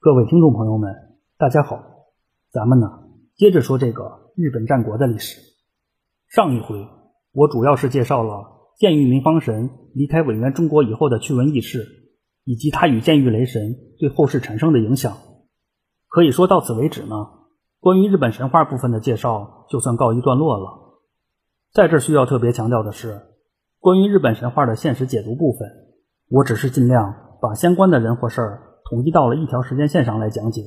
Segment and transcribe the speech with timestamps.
[0.00, 0.94] 各位听众朋友们，
[1.38, 1.82] 大家好，
[2.52, 2.86] 咱们呢
[3.34, 5.40] 接着说这个日本战国的历史。
[6.28, 6.86] 上一回
[7.32, 8.44] 我主要是介绍了
[8.78, 11.84] 剑玉明方神离开委员中国以后的趣闻轶事，
[12.44, 15.16] 以及他与剑玉雷神对后世产生的影响。
[16.06, 17.16] 可以说到此为止呢，
[17.80, 21.00] 关于日本神话部分的介绍就算告一段落了。
[21.72, 23.20] 在这需要特别强调的是，
[23.80, 25.68] 关于日本神话的现实解读部分，
[26.30, 27.12] 我只是尽量
[27.42, 28.62] 把相关的人或事儿。
[28.88, 30.62] 统一到了一条时间线上来讲解，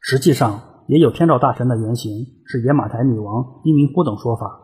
[0.00, 2.12] 实际上也有天照大神的原型
[2.46, 4.62] 是野马台女王伊明夫等说法。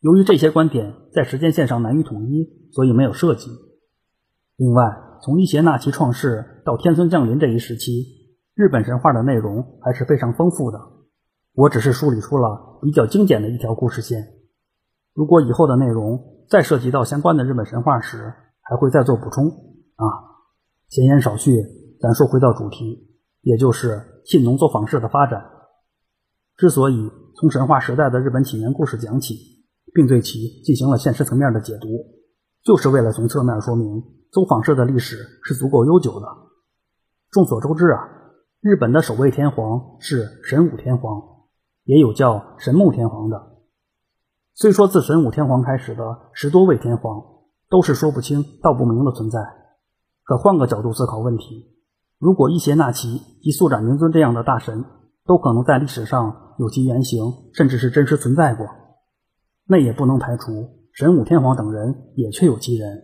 [0.00, 3.50] 由于这些观点在时间线上难于统一，所以没有涉及。
[4.56, 4.84] 另外，
[5.22, 8.04] 从伊邪那岐创世到天孙降临这一时期，
[8.54, 10.78] 日本神话的内容还是非常丰富的。
[11.54, 14.22] 我只是梳理出了比较精简的一条故事线。
[15.14, 20.04] 如果以后的内容再涉及到相关的日本神话时，还会再做补充啊。
[20.90, 21.85] 闲言少叙。
[22.00, 25.44] 咱说回到主题，也就是信农作坊式的发展。
[26.56, 29.34] 之所以从神话时代的日本起源故事讲起，
[29.94, 31.88] 并对其进行了现实层面的解读，
[32.64, 36.26] 就是为了从侧面说明作坊式的历史是足够悠久的。
[37.30, 38.08] 众所周知啊，
[38.60, 41.22] 日本的首位天皇是神武天皇，
[41.84, 43.56] 也有叫神木天皇的。
[44.54, 47.22] 虽说自神武天皇开始的十多位天皇
[47.68, 49.40] 都是说不清道不明的存在，
[50.24, 51.75] 可换个角度思考问题。
[52.18, 54.84] 如果伊邪那岐及速斩明尊这样的大神
[55.26, 57.20] 都可能在历史上有其原型，
[57.52, 58.66] 甚至是真实存在过，
[59.66, 60.52] 那也不能排除
[60.92, 63.02] 神武天皇等人也确有其人，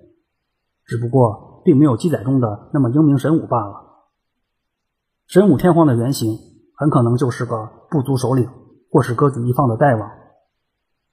[0.86, 3.74] 只不过并没有记载中的那么英明神武罢了。
[5.26, 6.38] 神武天皇的原型
[6.76, 8.48] 很可能就是个部族首领，
[8.90, 10.10] 或是割据一方的大王。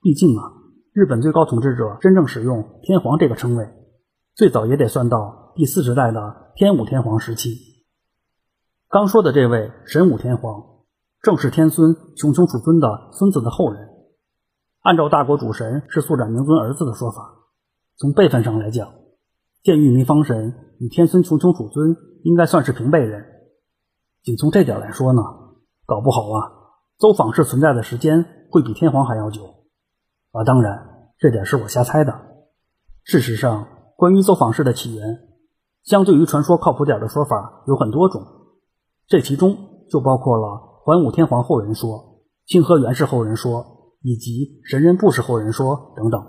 [0.02, 0.53] 毕竟啊，
[0.94, 3.67] 日本最高统治者真正使用天皇这个称谓，
[4.36, 7.79] 最早也得算到第四十代的天武天皇时期。
[8.92, 10.64] 刚说的这位神武天皇，
[11.22, 13.88] 正是天孙穷穷储尊的孙子的后人。
[14.82, 17.36] 按照大国主神是速斩明尊儿子的说法，
[17.98, 18.92] 从辈分上来讲，
[19.61, 23.23] 剑玉明方神与天孙穷穷储尊应该算是平辈人。
[24.23, 25.21] 仅从这点来说呢，
[25.86, 26.50] 搞不好啊，
[26.98, 29.44] 邹访氏存在的时间会比天皇还要久。
[30.32, 32.11] 啊，当然，这点是我瞎猜的。
[33.04, 35.20] 事实上，关于邹访氏的起源，
[35.83, 38.23] 相对于传说靠谱点的说法有很多种。
[39.09, 39.58] 这其中
[39.89, 46.23] 就包括了桓武天皇后人说、清河源氏后人说以及神人部氏后人说等等。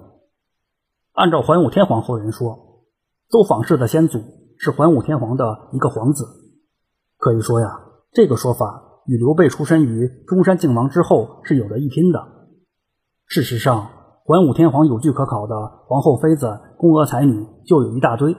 [1.12, 2.86] 按照桓武天皇后人说，
[3.28, 4.20] 周访氏的先祖
[4.56, 6.24] 是桓武天皇的一个皇子。
[7.18, 7.68] 可以说呀，
[8.12, 12.26] 这个说法与刘备出身于中山靖王之后是有的一拼的。
[13.26, 13.90] 事实上，
[14.24, 15.54] 桓武天皇有据可考的
[15.86, 18.34] 皇后妃子、宫娥才女就有一大堆，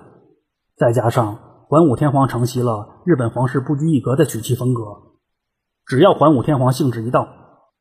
[0.76, 1.51] 再加上。
[1.72, 4.84] 桓武天皇承袭了日本皇室不拘一格的娶妻风格，
[5.86, 7.30] 只要桓武天皇兴致一到，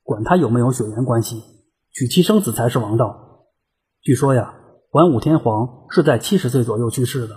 [0.05, 1.43] 管他有没有血缘关系，
[1.91, 3.49] 娶妻生子才是王道。
[4.01, 4.55] 据说呀，
[4.93, 7.35] 桓武天皇是在七十岁左右去世的，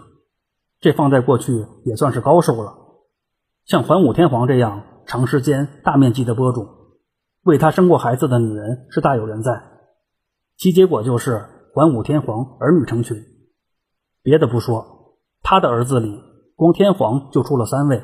[0.80, 2.76] 这放在过去也算是高寿了。
[3.66, 6.68] 像桓武天皇这样长时间、大面积的播种，
[7.42, 9.60] 为他生过孩子的女人是大有人在，
[10.58, 13.18] 其结果就是桓武天皇儿女成群。
[14.22, 16.32] 别的不说，他的儿子里。
[16.56, 18.04] 光天皇就出了三位，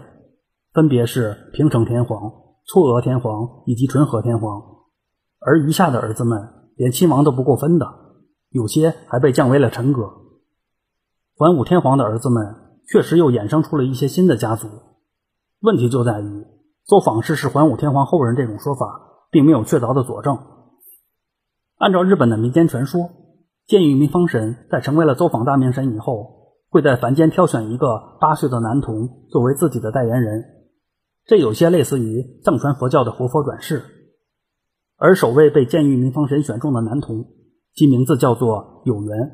[0.73, 2.31] 分别是平城天皇、
[2.67, 4.59] 嵯峨天皇以及纯和天皇，
[5.39, 7.87] 而余下的儿子们连亲王都不够分的，
[8.49, 10.09] 有些还被降为了臣格。
[11.35, 12.55] 桓武天皇的儿子们
[12.87, 14.67] 确实又衍生出了一些新的家族，
[15.61, 16.47] 问题就在于
[16.87, 18.87] 邹访氏是桓武天皇后人这种说法
[19.29, 20.39] 并没有确凿的佐证。
[21.77, 23.11] 按照日本的民间传说，
[23.67, 26.38] 建玉明方神在成为了邹访大明神以后。
[26.69, 30.43] 会在凡间挑选一个八岁的男童作为自己的代言人，
[31.25, 33.83] 这有些类似于藏传佛教的活佛转世。
[34.97, 37.25] 而首位被剑玉明方神选中的男童，
[37.73, 39.31] 其名字叫做有缘，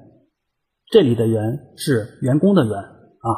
[0.91, 3.29] 这里的缘是员工的缘啊。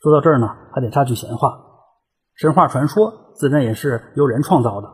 [0.00, 1.52] 说到这儿呢，还得插句闲话：
[2.34, 4.88] 神话传说自然也是由人创造的，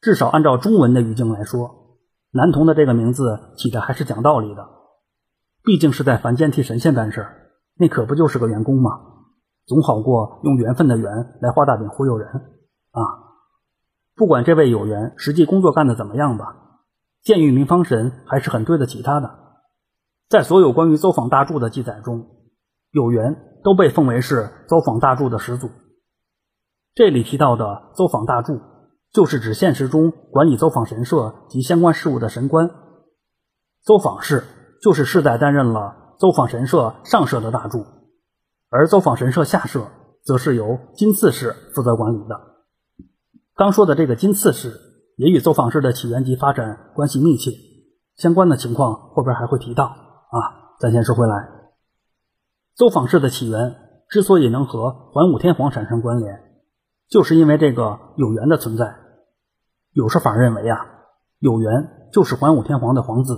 [0.00, 1.96] 至少按照中文的语境来说，
[2.32, 4.77] 男童的这个名字起的还是讲道理的。
[5.68, 7.26] 毕竟是在凡间替神仙办事，
[7.76, 8.90] 那可不就是个员工吗？
[9.66, 13.04] 总好过用缘分的缘来画大饼忽悠人啊！
[14.16, 16.56] 不管这位有缘实际工作干得怎么样吧，
[17.22, 19.28] 剑玉明方神还是很对得起他的。
[20.30, 22.26] 在所有关于走访大柱的记载中，
[22.90, 25.68] 有缘都被奉为是走访大柱的始祖。
[26.94, 28.58] 这里提到的走访大柱，
[29.12, 32.70] 就是指现实中管理走访神社及相关事务的神官。
[33.84, 34.44] 走访氏。
[34.82, 37.84] 就是世代担任了邹访神社上社的大柱，
[38.70, 39.86] 而邹访神社下社
[40.24, 42.40] 则是由金刺史负责管理的。
[43.54, 44.72] 刚说的这个金刺史
[45.16, 47.50] 也与走访氏的起源及发展关系密切，
[48.16, 50.38] 相关的情况后边还会提到啊。
[50.80, 51.48] 咱先说回来，
[52.76, 53.74] 走访氏的起源
[54.08, 56.40] 之所以能和桓武天皇产生关联，
[57.08, 58.94] 就是因为这个有缘的存在。
[59.92, 60.76] 有说法认为啊，
[61.40, 63.36] 有缘就是桓武天皇的皇子，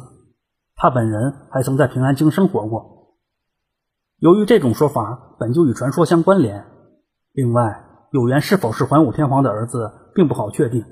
[0.82, 3.18] 他本人还曾在平安京生活过。
[4.16, 6.64] 由于这种说法本就与传说相关联，
[7.32, 10.82] 另外有缘是否是桓武天皇的儿子并不好确定，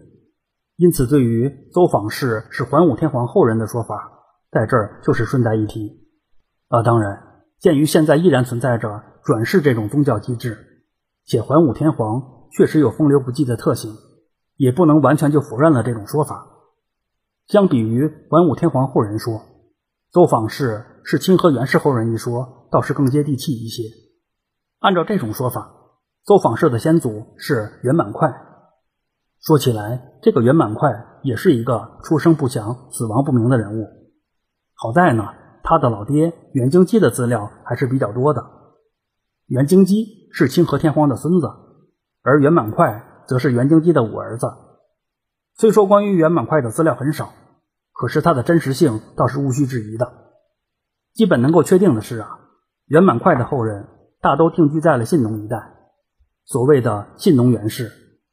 [0.77, 4.13] 因此对于邹访氏是桓武天皇后人的说法，
[4.51, 6.07] 在这儿就是顺带一提。
[6.69, 7.19] 啊，当然，
[7.59, 10.85] 鉴于现在依然存在着转世这种宗教机制，
[11.25, 13.95] 且桓武天皇确实有风流不羁的特性，
[14.59, 16.47] 也不能完全就否认了这种说法。
[17.47, 19.41] 相比于桓武天皇后人说，
[20.13, 23.83] 邹访氏是清河源氏后人一说，倒是更接地气一些。
[24.81, 25.71] 按照这种说法，
[26.25, 28.29] 邹访氏的先祖是袁满快。
[29.41, 30.91] 说起来，这个袁满快
[31.23, 33.87] 也是一个出生不详、死亡不明的人物。
[34.75, 35.25] 好在呢。
[35.61, 38.43] 他的老爹袁京基的资料还是比较多的。
[39.49, 41.47] 袁京基是清河天皇的孙子，
[42.23, 44.47] 而袁满快则是袁京基的五儿子。
[45.59, 47.35] 虽说关于袁满快的资料很少，
[47.99, 50.11] 可是他的真实性倒是毋需质疑的。
[51.13, 52.39] 基本能够确定的是啊，
[52.87, 53.89] 圆满快的后人
[54.21, 55.75] 大都定居在了信浓一带。
[56.45, 57.91] 所谓的信浓袁氏，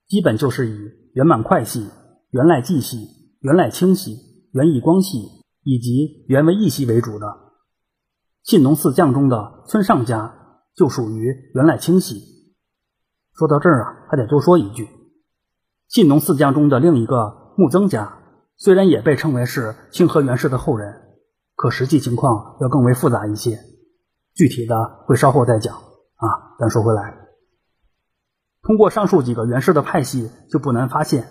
[0.07, 1.89] 基本就是以圆满快系、
[2.29, 3.07] 袁赖继系、
[3.41, 4.15] 袁赖清系、
[4.53, 5.43] 袁义光系。
[5.67, 7.25] 以及原为义系为主的
[8.43, 12.21] 信农四将中的村上家就属于元赖清系。
[13.33, 14.87] 说到这儿啊，还得多说一句，
[15.87, 18.24] 信农四将中的另一个木曾家
[18.57, 21.01] 虽然也被称为是清河源氏的后人，
[21.55, 23.59] 可实际情况要更为复杂一些，
[24.33, 24.75] 具体的
[25.05, 26.55] 会稍后再讲啊。
[26.59, 27.17] 咱说回来，
[28.61, 31.27] 通过上述几个源氏的派系，就不难发现，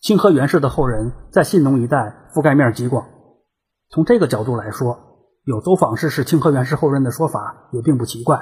[0.00, 3.06] 清河源氏的后人在信农一带覆盖面极广。
[3.88, 4.98] 从这个角度来说，
[5.44, 8.38] 有走访氏是清河源氏后人的说法也并不奇怪。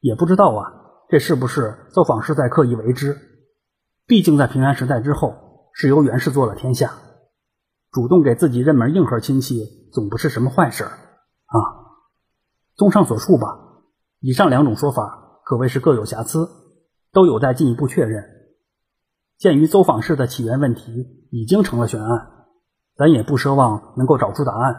[0.00, 0.72] 也不知道啊，
[1.08, 3.18] 这是不是走访氏在刻意为之？
[4.06, 5.34] 毕竟在平安时代之后，
[5.72, 6.92] 是由源氏做了天下，
[7.90, 11.56] 主动给自己认门硬核亲戚，总不是什么坏事啊。
[12.76, 13.46] 综上所述吧，
[14.20, 16.48] 以上两种说法可谓是各有瑕疵，
[17.12, 18.24] 都有待进一步确认。
[19.38, 22.30] 鉴于走访氏的起源问题已经成了悬案。
[22.96, 24.74] 咱也不奢望能够找出答案。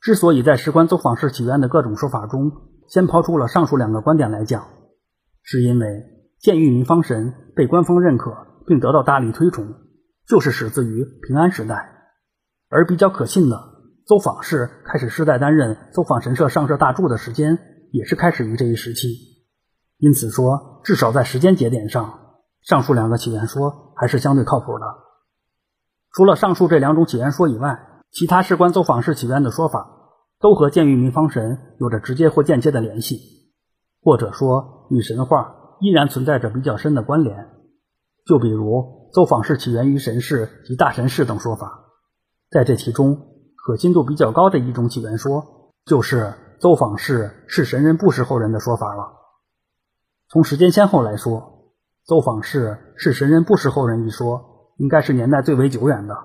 [0.00, 2.50] 之所以在事关走访氏起源的各种说法中，
[2.88, 4.66] 先抛出了上述两个观点来讲，
[5.42, 5.86] 是因为
[6.40, 8.34] 建玉民方神被官方认可
[8.66, 9.74] 并得到大力推崇，
[10.26, 11.99] 就是始自于平安时代。
[12.70, 13.60] 而比较可信的，
[14.06, 17.58] 走访氏开始世代担任走访神社上社大柱的时间，
[17.90, 19.08] 也是开始于这一时期。
[19.98, 24.86] 因此说，至少在时间节点上，上述两个起源说还是相对靠谱的。
[26.12, 27.80] 除了上述这两种起源说以外，
[28.12, 29.90] 其他事关走访氏起源的说法，
[30.38, 33.18] 都和建玉明方神有着直接或间接的联系，
[34.00, 37.48] 或者说与神话依然存在着比较深的关联。
[38.26, 41.89] 就比如走访氏起源于神氏及大神氏等说法，
[42.50, 43.16] 在这其中
[43.56, 49.12] 可信度比较高的一种起源说，就是邹访氏是神人不氏后人的说法了。
[50.28, 51.74] 从时间先后来说，
[52.04, 54.48] 邹访氏是神人不氏后人一说。
[54.76, 56.16] 应该是年代最为久远的，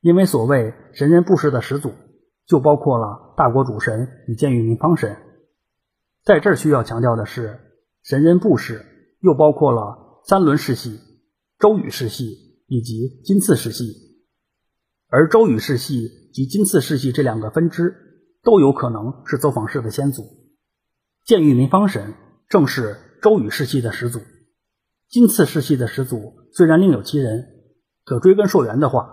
[0.00, 1.92] 因为所谓神人布氏的始祖，
[2.46, 5.14] 就包括了大国主神与建玉民方神。
[6.24, 7.60] 在这儿需要强调的是，
[8.02, 8.82] 神人布氏
[9.20, 10.98] 又包括了三轮世系、
[11.58, 14.05] 周宇世系以及金次世系，
[15.08, 17.94] 而周宇世系及金次世系这两个分支
[18.42, 20.22] 都有可能是走访氏的先祖。
[21.24, 22.14] 建玉民方神
[22.48, 24.20] 正是周宇世系的始祖，
[25.08, 27.52] 金次世系的始祖虽然另有其人。
[28.04, 29.04] 可追根溯源的话，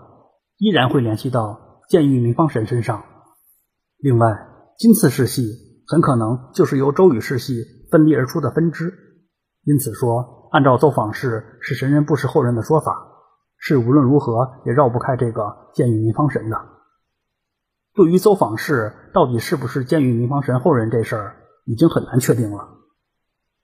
[0.56, 3.02] 依然会联系到建玉民方神身上。
[3.98, 4.46] 另外，
[4.78, 5.42] 金次世系
[5.88, 8.94] 很可能就是由周宇世系分离而出的分支。
[9.64, 12.92] 因此说，按照邹访氏是神人不是后人的说法，
[13.66, 16.56] 是无论如何也绕不开这个建玉民方神的。
[17.94, 22.68] 对于邹访氏到底是不是建玉民方神后人这事儿，已经很难确定了。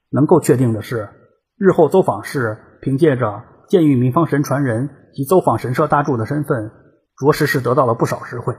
[0.08, 1.10] 能够确定的是，
[1.58, 3.44] 日后邹访氏凭借着。
[3.68, 6.72] 建玉民方神传人及走访神社大柱的身份，
[7.16, 8.56] 着实是得到了不少实惠。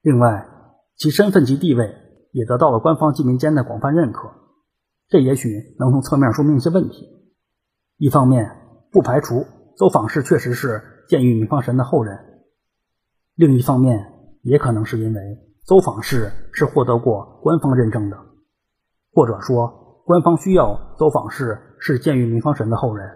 [0.00, 0.48] 另外，
[0.96, 1.94] 其身份及地位
[2.32, 4.30] 也得到了官方及民间的广泛认可，
[5.08, 7.06] 这也许能从侧面说明一些问题。
[7.96, 8.50] 一方面，
[8.90, 12.16] 不排除走访氏确实是建玉明方神的后人；
[13.34, 14.12] 另一方面，
[14.42, 15.20] 也可能是因为
[15.66, 18.16] 走访氏是获得过官方认证的，
[19.12, 23.10] 或者说官方需要邹访氏是建裕明方神的后人。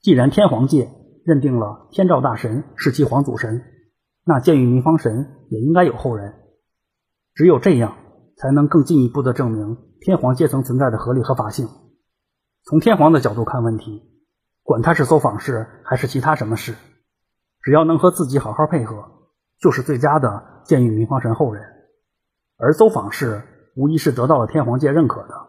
[0.00, 0.90] 既然天皇界
[1.24, 3.62] 认定了天照大神是其皇祖神，
[4.24, 6.34] 那建裕明方神也应该有后人。
[7.34, 7.96] 只有这样，
[8.36, 11.68] 才能更进一步的证明天皇阶层存在的合理合法性。
[12.64, 14.02] 从天皇的角度看问题，
[14.72, 16.74] 管他是邹访氏还是其他什么事，
[17.60, 19.04] 只要能和自己好好配合，
[19.60, 21.62] 就是最佳的建裕明方神后人。
[22.56, 23.42] 而邹访氏。
[23.74, 25.48] 无疑是得到了天皇界认可的。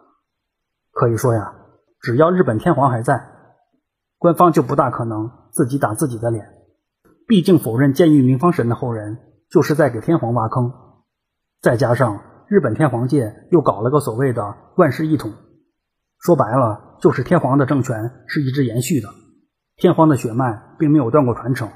[0.92, 1.54] 可以说呀，
[2.00, 3.22] 只要日本天皇还在，
[4.16, 6.46] 官方就不大可能自己打自己的脸。
[7.28, 9.18] 毕竟否认建裕明方神的后人，
[9.50, 10.72] 就是在给天皇挖坑。
[11.60, 15.34] 再加上日本天皇界又搞了个所谓的万世一统，
[16.18, 19.10] 说白了就是天皇的政权是一直延续的，
[19.76, 21.68] 天皇的血脉并没有断过传承。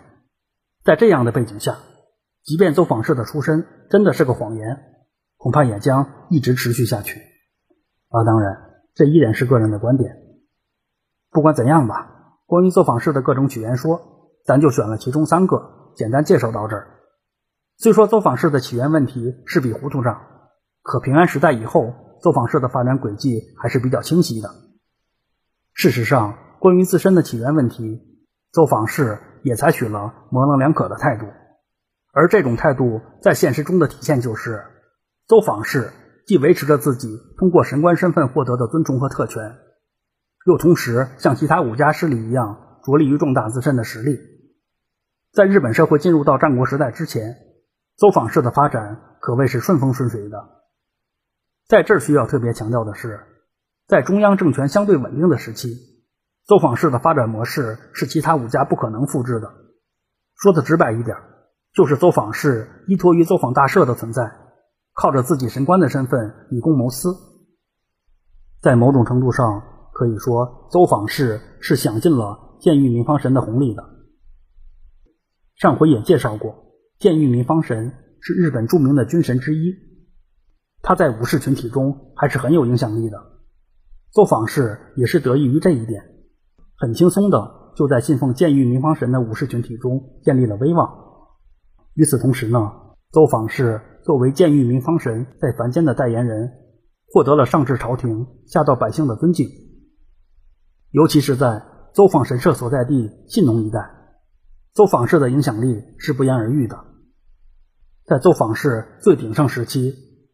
[0.82, 1.76] 在这样的背景下，
[2.44, 4.84] 即便邹访氏的出身真的是个谎言。
[5.36, 7.20] 恐怕也将一直持续下去。
[8.08, 8.56] 啊，当然，
[8.94, 10.16] 这依然是个人的观点。
[11.30, 14.00] 不管怎样吧，关于作坊式的各种起源说，
[14.46, 16.88] 咱就选了其中三个，简单介绍到这儿。
[17.76, 20.22] 虽说作坊式的起源问题是笔糊涂账，
[20.80, 21.92] 可平安时代以后，
[22.22, 24.48] 作坊式的发展轨迹还是比较清晰的。
[25.78, 28.02] 事实上，关于自身的起源问题，
[28.50, 31.26] 作坊式也采取了模棱两可的态度，
[32.12, 34.64] 而这种态度在现实中的体现就是。
[35.28, 35.92] 邹访氏
[36.26, 39.54] 既维持着自己通过神官身份获得的尊崇和特权，
[40.46, 44.18] 又同时像其他武家势力一样着力于壮大自身的实力。
[45.32, 47.36] 在日本社会进入到战国时代之前，
[47.96, 50.44] 邹访氏的发展可谓是顺风顺水的。
[51.68, 53.20] 在这儿需要特别强调的是，
[53.88, 55.74] 在中央政权相对稳定的时期，
[56.46, 59.50] 邹访氏的发展模式是其他武家不可能复制的。
[60.36, 61.16] 说的直白一点，
[61.72, 64.30] 就是邹访氏依托于邹访大社的存在。
[64.92, 67.14] 靠着自己神官的身份以公谋私，
[68.60, 69.62] 在某种程度上
[69.94, 73.82] 可以说，邹访氏是享尽了建裕明方神的红利的。
[75.54, 79.72] 上回也介绍过，建裕明方神是日本著名的军神之一，
[80.82, 83.37] 他在武士群体中还是很有影响力的。
[84.12, 86.02] 邹访氏也是得益于这一点，
[86.76, 90.88] 很轻松的就在信奉建裕明方神的武士群体中建立了威望。
[91.94, 92.72] 与此同时呢，
[93.12, 93.80] 邹访氏。
[94.04, 96.50] 作为建裕明方神在凡间的代言人，
[97.12, 99.46] 获得了上至朝廷、下到百姓的尊敬。
[100.92, 101.62] 尤其是在
[101.92, 103.80] 邹访神社所在地信浓一带，
[104.72, 106.86] 邹访氏的影响力是不言而喻的。
[108.06, 109.92] 在邹访氏最鼎盛时期，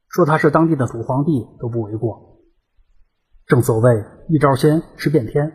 [0.08, 2.33] 说他是当地的土皇帝都不为过。
[3.46, 5.52] 正所谓一招鲜吃遍天，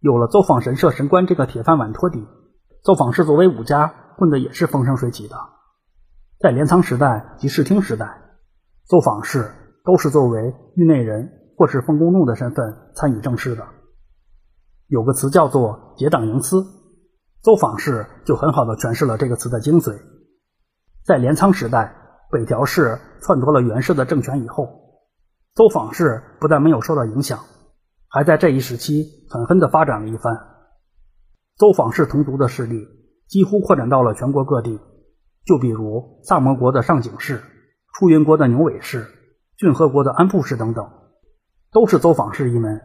[0.00, 2.26] 有了邹访神社神官这个铁饭碗托底，
[2.82, 5.36] 邹访氏作为武家混的也是风生水起的。
[6.40, 8.20] 在镰仓时代及室町时代，
[8.88, 9.52] 邹访氏
[9.84, 13.64] 都是作为狱内人或是奉公奴的身份参与政事的。
[14.88, 16.64] 有个词叫做“结党营私”，
[17.44, 19.96] 邹访氏就很好的诠释了这个词的精髓。
[21.04, 21.94] 在镰仓时代，
[22.32, 24.79] 北条氏篡夺了源氏的政权以后，
[25.54, 27.40] 邹访氏不但没有受到影响，
[28.08, 30.34] 还在这一时期狠狠的发展了一番。
[31.56, 32.86] 邹访氏同族的势力
[33.28, 34.78] 几乎扩展到了全国各地。
[35.46, 37.42] 就比如萨摩国的上井氏、
[37.94, 39.06] 出云国的牛尾氏、
[39.56, 40.90] 骏河国的安部氏等等，
[41.72, 42.80] 都是邹访氏一门。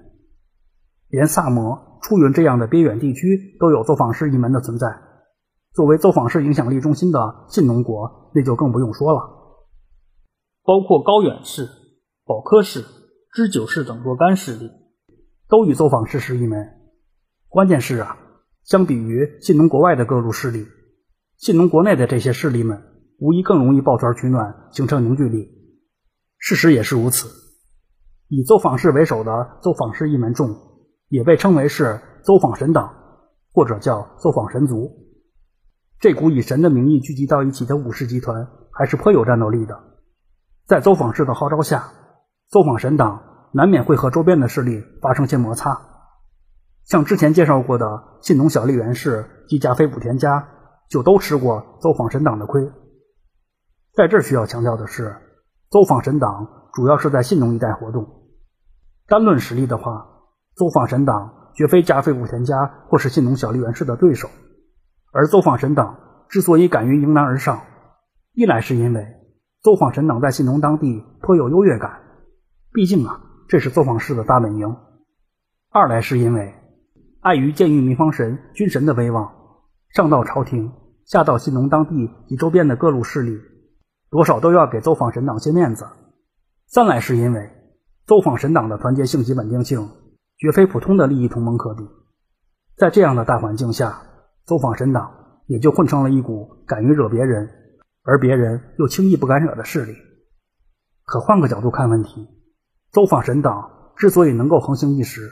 [1.09, 4.87] 连萨摩、出云这样的边远地区都有邹访氏一门的存在。
[5.73, 9.19] 作为邹访氏影响力中心的信浓国，那就更不用说了。
[10.63, 11.67] 包括高远氏、
[12.27, 12.83] 保科氏、
[13.31, 14.71] 知久氏等若干势力，
[15.47, 16.71] 都与邹访氏是一门。
[17.47, 18.17] 关键是啊，
[18.63, 20.65] 相比于信浓国外的各路势力。
[21.37, 22.81] 信农国内的这些势力们，
[23.19, 25.51] 无疑更容易抱团取暖，形成凝聚力。
[26.39, 27.27] 事实也是如此。
[28.27, 30.49] 以邹访氏为首的邹访氏一门众，
[31.09, 32.91] 也被称为是邹访神党，
[33.53, 34.89] 或者叫邹访神族。
[35.99, 39.79] 这股以神的名义聚集到一起的武士集团，还是颇有战斗力的。
[40.65, 41.91] 在邹访氏的号召下，
[42.55, 45.77] 邹访神党难免会和周边的势力发生些摩擦。
[46.85, 50.47] 像之前介绍过的信农小笠原氏及甲斐武田家。
[50.87, 52.71] 就都吃过邹访神党的亏。
[53.95, 55.15] 在这需要强调的是，
[55.71, 58.07] 邹访神党主要是在信浓一带活动。
[59.07, 60.05] 单论实力的话，
[60.55, 64.29] 邹访神党绝非加菲武田家或是信浓小笠原氏的对手。
[65.11, 65.97] 而邹访神党
[66.29, 67.63] 之所以敢于迎难而上，
[68.33, 69.07] 一来是因为
[69.63, 71.99] 邹访神党在信浓当地颇有优越感，
[72.75, 74.75] 毕竟啊这是邹访氏的大本营；
[75.69, 76.53] 二来是因为
[77.21, 79.33] 碍于建裕明方神君神的威望。
[79.91, 80.73] 上到朝廷，
[81.05, 83.39] 下到信农当地及周边的各路势力，
[84.09, 85.87] 多少都要给邹访神党些面子。
[86.67, 87.49] 三来是因为
[88.05, 89.89] 走访神党的团结性及稳定性，
[90.37, 91.87] 绝非普通的利益同盟可比。
[92.75, 94.01] 在这样的大环境下，
[94.43, 97.49] 走访神党也就混成了一股敢于惹别人，
[98.03, 99.95] 而别人又轻易不敢惹的势力。
[101.05, 102.27] 可换个角度看问题，
[102.95, 105.29] 走访神党之所以能够横行一时，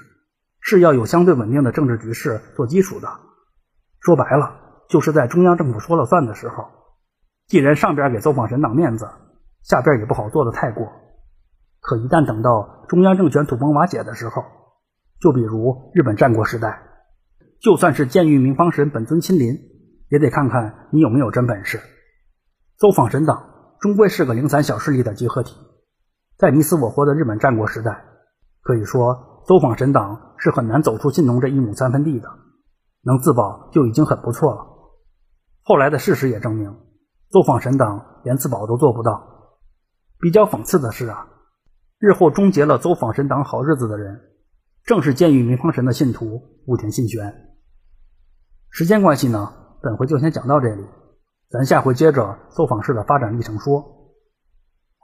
[0.60, 3.08] 是要有相对稳定的政治局势做基础的。
[4.02, 6.66] 说白了，就是在中央政府说了算的时候，
[7.48, 9.08] 既然上边给走访神党面子，
[9.62, 10.92] 下边也不好做的太过。
[11.80, 14.44] 可一旦等到中央政权土崩瓦解的时候，
[15.22, 16.84] 就比如日本战国时代，
[17.62, 19.58] 就算是监狱明方神本尊亲临，
[20.10, 21.80] 也得看看你有没有真本事。
[22.78, 25.56] 走访神党终归是个零散小势力的集合体，
[26.38, 28.06] 在你死我活的日本战国时代，
[28.62, 32.28] 可以说走访神党是很难走出信农这一亩三分地的，
[33.04, 34.68] 能自保就已经很不错了。
[35.62, 36.76] 后来的事实也证明，
[37.30, 39.30] 走访神党连自保都做不到。
[40.20, 41.28] 比较讽刺的是啊。
[42.00, 44.20] 日后终结了走访神党好日子的人，
[44.84, 47.34] 正是监狱明方神的信徒武田信玄。
[48.70, 50.86] 时间关系呢，本回就先讲到这里，
[51.50, 54.03] 咱下回接着走访式的发展历程说。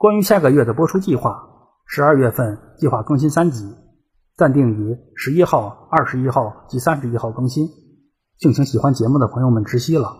[0.00, 1.46] 关于下个月的播出计划，
[1.84, 3.76] 十二月份计划更新三集，
[4.34, 7.68] 暂定于十一号、二十一号及三十一号更新，
[8.38, 10.16] 敬请喜欢节目的朋友们知悉了。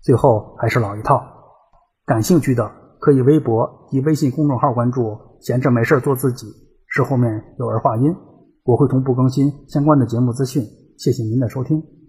[0.00, 1.24] 最后还是老一套，
[2.06, 5.18] 感兴趣的可以微博及微信公众号关注。
[5.40, 6.46] 闲着没事做自己，
[6.86, 8.14] 是后面有儿化音，
[8.62, 10.62] 我会同步更新相关的节目资讯。
[10.96, 11.99] 谢谢您的收听。